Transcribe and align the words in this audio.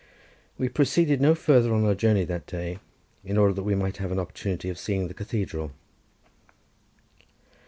We 0.57 0.67
proceeded 0.67 1.21
no 1.21 1.35
farther 1.35 1.71
on 1.71 1.85
our 1.85 1.93
journey 1.93 2.23
that 2.23 2.47
day, 2.47 2.79
in 3.23 3.37
order 3.37 3.53
that 3.53 3.61
we 3.61 3.75
might 3.75 3.97
have 3.97 4.11
an 4.11 4.17
opportunity 4.17 4.67
of 4.67 4.79
seeing 4.79 5.07
the 5.07 5.13
cathedral. 5.13 5.73